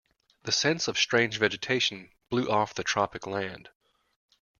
The 0.45 0.51
scents 0.51 0.87
of 0.87 0.97
strange 0.97 1.37
vegetation 1.37 2.09
blew 2.31 2.49
off 2.49 2.73
the 2.73 2.83
tropic 2.83 3.27
land. 3.27 3.69